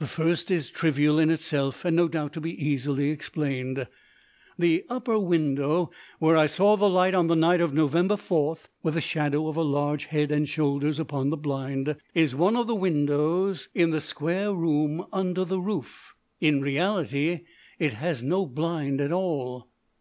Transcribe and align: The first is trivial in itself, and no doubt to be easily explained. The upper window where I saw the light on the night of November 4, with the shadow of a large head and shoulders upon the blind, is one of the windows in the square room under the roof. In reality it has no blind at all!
The 0.00 0.08
first 0.08 0.50
is 0.50 0.70
trivial 0.70 1.20
in 1.20 1.30
itself, 1.30 1.84
and 1.84 1.94
no 1.94 2.08
doubt 2.08 2.32
to 2.32 2.40
be 2.40 2.50
easily 2.50 3.10
explained. 3.10 3.86
The 4.58 4.82
upper 4.88 5.20
window 5.20 5.92
where 6.18 6.36
I 6.36 6.46
saw 6.46 6.74
the 6.76 6.90
light 6.90 7.14
on 7.14 7.28
the 7.28 7.36
night 7.36 7.60
of 7.60 7.72
November 7.72 8.16
4, 8.16 8.56
with 8.82 8.94
the 8.94 9.00
shadow 9.00 9.46
of 9.46 9.56
a 9.56 9.62
large 9.62 10.06
head 10.06 10.32
and 10.32 10.48
shoulders 10.48 10.98
upon 10.98 11.30
the 11.30 11.36
blind, 11.36 11.94
is 12.12 12.34
one 12.34 12.56
of 12.56 12.66
the 12.66 12.74
windows 12.74 13.68
in 13.72 13.90
the 13.90 14.00
square 14.00 14.52
room 14.52 15.06
under 15.12 15.44
the 15.44 15.60
roof. 15.60 16.12
In 16.40 16.60
reality 16.60 17.42
it 17.78 17.92
has 17.92 18.20
no 18.20 18.46
blind 18.46 19.00
at 19.00 19.12
all! 19.12 19.70